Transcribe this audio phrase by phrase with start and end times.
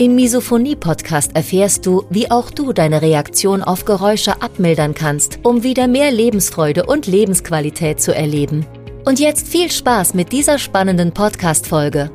[0.00, 5.88] Im Misophonie-Podcast erfährst du, wie auch du deine Reaktion auf Geräusche abmildern kannst, um wieder
[5.88, 8.64] mehr Lebensfreude und Lebensqualität zu erleben.
[9.04, 12.10] Und jetzt viel Spaß mit dieser spannenden Podcast-Folge.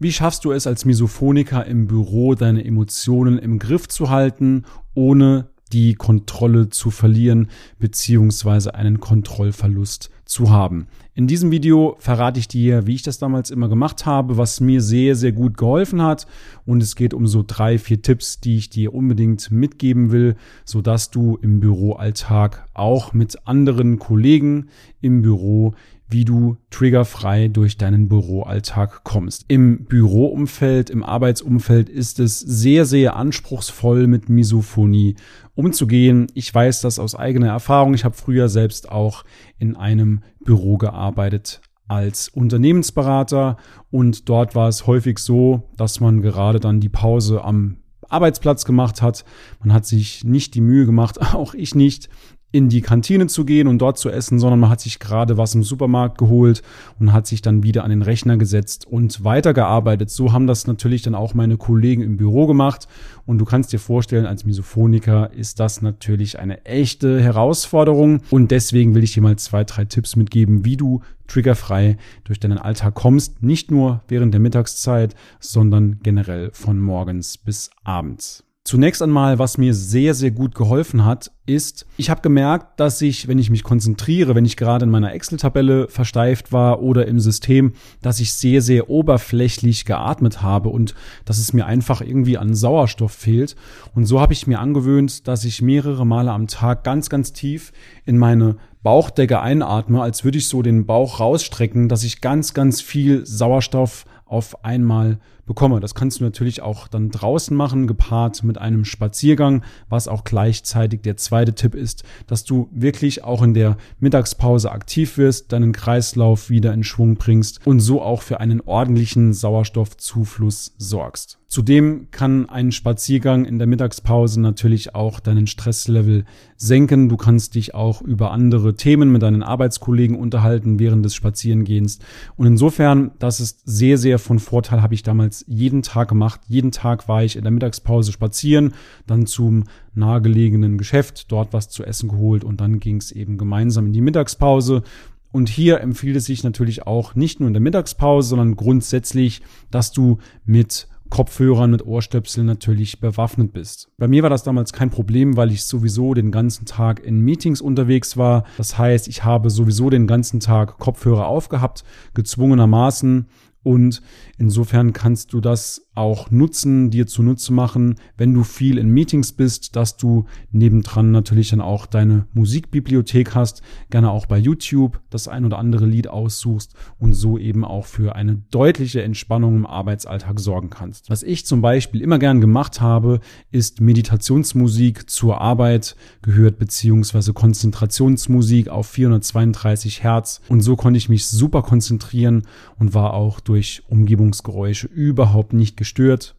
[0.00, 4.64] Wie schaffst du es als Misophoniker im Büro, deine Emotionen im Griff zu halten,
[4.94, 10.86] ohne die Kontrolle zu verlieren beziehungsweise einen Kontrollverlust zu haben.
[11.14, 14.80] In diesem Video verrate ich dir, wie ich das damals immer gemacht habe, was mir
[14.82, 16.26] sehr, sehr gut geholfen hat.
[16.64, 21.10] Und es geht um so drei, vier Tipps, die ich dir unbedingt mitgeben will, sodass
[21.10, 24.68] du im Büroalltag auch mit anderen Kollegen
[25.00, 25.74] im Büro
[26.10, 29.44] wie du triggerfrei durch deinen Büroalltag kommst.
[29.48, 35.16] Im Büroumfeld, im Arbeitsumfeld ist es sehr, sehr anspruchsvoll mit Misophonie
[35.54, 36.26] umzugehen.
[36.34, 37.92] Ich weiß das aus eigener Erfahrung.
[37.94, 39.24] Ich habe früher selbst auch
[39.58, 43.56] in einem Büro gearbeitet als Unternehmensberater
[43.90, 47.78] und dort war es häufig so, dass man gerade dann die Pause am
[48.08, 49.24] Arbeitsplatz gemacht hat.
[49.60, 52.08] Man hat sich nicht die Mühe gemacht, auch ich nicht,
[52.50, 55.54] in die Kantine zu gehen und dort zu essen, sondern man hat sich gerade was
[55.54, 56.62] im Supermarkt geholt
[56.98, 60.08] und hat sich dann wieder an den Rechner gesetzt und weitergearbeitet.
[60.08, 62.88] So haben das natürlich dann auch meine Kollegen im Büro gemacht.
[63.26, 68.22] Und du kannst dir vorstellen, als Misophoniker ist das natürlich eine echte Herausforderung.
[68.30, 72.56] Und deswegen will ich dir mal zwei, drei Tipps mitgeben, wie du triggerfrei durch deinen
[72.56, 73.42] Alltag kommst.
[73.42, 78.47] Nicht nur während der Mittagszeit, sondern generell von morgens bis abends.
[78.68, 83.26] Zunächst einmal, was mir sehr, sehr gut geholfen hat, ist, ich habe gemerkt, dass ich,
[83.26, 87.72] wenn ich mich konzentriere, wenn ich gerade in meiner Excel-Tabelle versteift war oder im System,
[88.02, 90.94] dass ich sehr, sehr oberflächlich geatmet habe und
[91.24, 93.56] dass es mir einfach irgendwie an Sauerstoff fehlt.
[93.94, 97.72] Und so habe ich mir angewöhnt, dass ich mehrere Male am Tag ganz, ganz tief
[98.04, 102.82] in meine Bauchdecke einatme, als würde ich so den Bauch rausstrecken, dass ich ganz, ganz
[102.82, 105.80] viel Sauerstoff auf einmal bekomme.
[105.80, 111.02] Das kannst du natürlich auch dann draußen machen, gepaart mit einem Spaziergang, was auch gleichzeitig
[111.02, 116.50] der zweite Tipp ist, dass du wirklich auch in der Mittagspause aktiv wirst, deinen Kreislauf
[116.50, 121.38] wieder in Schwung bringst und so auch für einen ordentlichen Sauerstoffzufluss sorgst.
[121.50, 126.26] Zudem kann ein Spaziergang in der Mittagspause natürlich auch deinen Stresslevel
[126.58, 127.08] senken.
[127.08, 132.00] Du kannst dich auch über andere Themen mit deinen Arbeitskollegen unterhalten während des Spazierengehens.
[132.36, 136.40] Und insofern, das ist sehr, sehr von Vorteil, habe ich damals jeden Tag gemacht.
[136.48, 138.74] Jeden Tag war ich in der Mittagspause spazieren,
[139.06, 143.86] dann zum nahegelegenen Geschäft, dort was zu essen geholt und dann ging es eben gemeinsam
[143.86, 144.82] in die Mittagspause.
[145.30, 149.92] Und hier empfiehlt es sich natürlich auch nicht nur in der Mittagspause, sondern grundsätzlich, dass
[149.92, 153.90] du mit Kopfhörern mit Ohrstöpseln natürlich bewaffnet bist.
[153.96, 157.60] Bei mir war das damals kein Problem, weil ich sowieso den ganzen Tag in Meetings
[157.60, 158.44] unterwegs war.
[158.56, 161.84] Das heißt, ich habe sowieso den ganzen Tag Kopfhörer aufgehabt,
[162.14, 163.26] gezwungenermaßen
[163.62, 164.02] und
[164.38, 169.76] insofern kannst du das auch nutzen, dir zunutze machen, wenn du viel in Meetings bist,
[169.76, 175.44] dass du nebendran natürlich dann auch deine Musikbibliothek hast, gerne auch bei YouTube das ein
[175.44, 180.70] oder andere Lied aussuchst und so eben auch für eine deutliche Entspannung im Arbeitsalltag sorgen
[180.70, 181.10] kannst.
[181.10, 183.20] Was ich zum Beispiel immer gern gemacht habe,
[183.50, 191.26] ist Meditationsmusik zur Arbeit gehört, beziehungsweise Konzentrationsmusik auf 432 Hertz und so konnte ich mich
[191.26, 192.42] super konzentrieren
[192.78, 195.87] und war auch durch Umgebungsgeräusche überhaupt nicht gestört,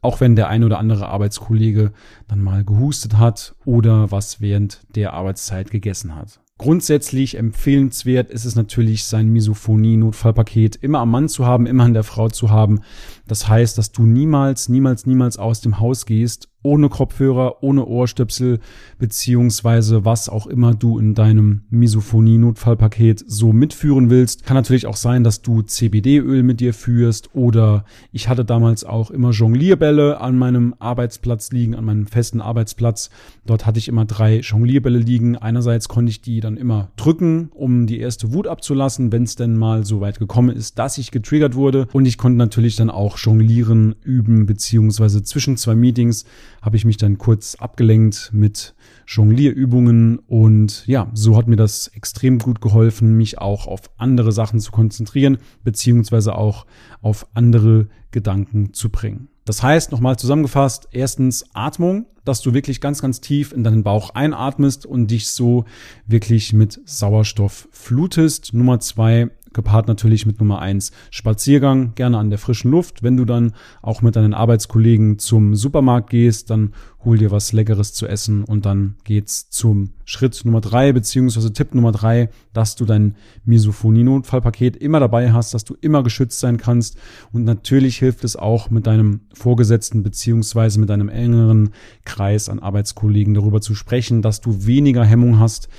[0.02, 1.92] auch wenn der ein oder andere Arbeitskollege
[2.28, 6.40] dann mal gehustet hat oder was während der Arbeitszeit gegessen hat.
[6.60, 12.04] Grundsätzlich empfehlenswert ist es natürlich, sein Misophonie-Notfallpaket immer am Mann zu haben, immer an der
[12.04, 12.82] Frau zu haben.
[13.28, 18.60] Das heißt, dass du niemals, niemals, niemals aus dem Haus gehst, ohne Kopfhörer, ohne Ohrstöpsel,
[18.98, 24.46] beziehungsweise was auch immer du in deinem Misophonie-Notfallpaket so mitführen willst.
[24.46, 29.10] Kann natürlich auch sein, dass du CBD-Öl mit dir führst oder ich hatte damals auch
[29.10, 33.10] immer Jonglierbälle an meinem Arbeitsplatz liegen, an meinem festen Arbeitsplatz.
[33.46, 35.38] Dort hatte ich immer drei Jonglierbälle liegen.
[35.38, 39.56] Einerseits konnte ich die dann immer drücken, um die erste Wut abzulassen, wenn es denn
[39.56, 41.88] mal so weit gekommen ist, dass ich getriggert wurde.
[41.94, 46.26] Und ich konnte natürlich dann auch jonglieren üben, beziehungsweise zwischen zwei Meetings
[46.62, 48.76] habe ich mich dann kurz abgelenkt mit
[49.08, 54.60] Jonglierübungen und ja, so hat mir das extrem gut geholfen, mich auch auf andere Sachen
[54.60, 56.66] zu konzentrieren, beziehungsweise auch
[57.02, 59.30] auf andere Gedanken zu bringen.
[59.46, 64.12] Das heißt, nochmal zusammengefasst, erstens Atmung, dass du wirklich ganz, ganz tief in deinen Bauch
[64.12, 65.66] einatmest und dich so
[66.06, 68.54] wirklich mit Sauerstoff flutest.
[68.54, 73.04] Nummer zwei, gepaart natürlich mit Nummer eins Spaziergang, gerne an der frischen Luft.
[73.04, 76.74] Wenn du dann auch mit deinen Arbeitskollegen zum Supermarkt gehst, dann
[77.06, 81.74] hol dir was Leckeres zu essen und dann geht's zum Schritt Nummer drei, beziehungsweise Tipp
[81.74, 83.16] Nummer drei, dass du dein
[83.46, 86.98] Misophonie-Notfallpaket immer dabei hast, dass du immer geschützt sein kannst.
[87.32, 91.72] Und natürlich hilft es auch mit deinem Vorgesetzten beziehungsweise mit deinem engeren
[92.04, 95.70] Kreis an Arbeitskollegen darüber zu sprechen, dass du weniger Hemmung hast,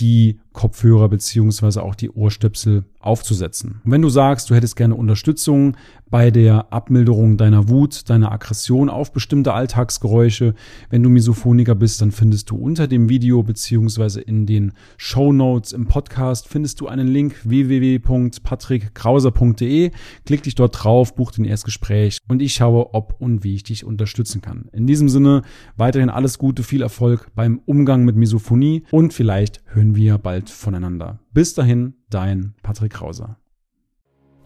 [0.00, 3.80] die Kopfhörer beziehungsweise auch die Ohrstöpsel aufzusetzen.
[3.84, 5.76] Und wenn du sagst, du hättest gerne Unterstützung
[6.10, 10.54] bei der Abmilderung deiner Wut, deiner Aggression auf bestimmte Alltagsgeräusche,
[10.90, 15.72] wenn du Misophoniker bist, dann findest du unter dem Video beziehungsweise in den Show Notes
[15.72, 19.90] im Podcast findest du einen Link www.patrickkrauser.de.
[20.24, 23.84] Klick dich dort drauf, buch den Erstgespräch und ich schaue, ob und wie ich dich
[23.84, 24.68] unterstützen kann.
[24.72, 25.42] In diesem Sinne
[25.76, 30.50] weiterhin alles Gute, viel Erfolg beim Umgang mit Misophonie und vielleicht hören wir bald bald
[30.50, 31.20] voneinander.
[31.32, 33.36] Bis dahin, dein Patrick Krauser.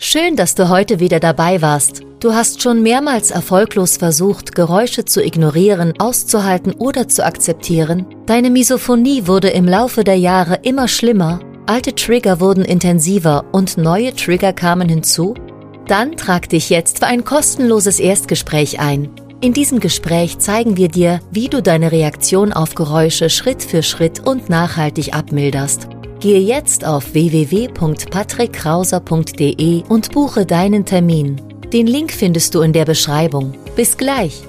[0.01, 2.03] Schön, dass du heute wieder dabei warst.
[2.21, 8.07] Du hast schon mehrmals erfolglos versucht, Geräusche zu ignorieren, auszuhalten oder zu akzeptieren.
[8.27, 14.15] Deine Misophonie wurde im Laufe der Jahre immer schlimmer, alte Trigger wurden intensiver und neue
[14.15, 15.35] Trigger kamen hinzu?
[15.89, 19.11] Dann trag dich jetzt für ein kostenloses Erstgespräch ein.
[19.41, 24.27] In diesem Gespräch zeigen wir dir, wie du deine Reaktion auf Geräusche Schritt für Schritt
[24.27, 25.89] und nachhaltig abmilderst.
[26.21, 31.41] Gehe jetzt auf www.patrickkrauser.de und buche deinen Termin.
[31.73, 33.55] Den Link findest du in der Beschreibung.
[33.77, 34.43] Bis gleich!